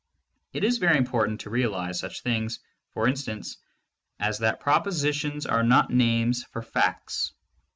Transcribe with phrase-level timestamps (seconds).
[0.51, 2.59] It is very important to realize such things,
[2.95, 3.57] for instance,
[4.19, 7.33] as that propositions are not names for facts.